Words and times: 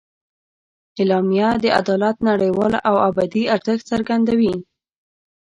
اعلامیه 0.99 1.49
د 1.63 1.65
عدالت 1.79 2.17
نړیوال 2.29 2.73
او 2.89 2.95
ابدي 3.07 3.43
ارزښت 3.55 3.83
څرګندوي. 3.91 4.55